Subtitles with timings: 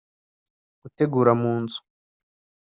[0.81, 1.79] gutegura mu nzu